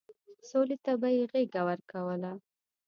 [0.49, 2.31] سولې ته به يې غېږه ورکوله.